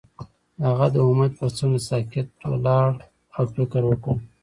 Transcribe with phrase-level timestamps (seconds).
[0.65, 2.89] هغه د امید پر څنډه ساکت ولاړ
[3.35, 4.15] او فکر وکړ.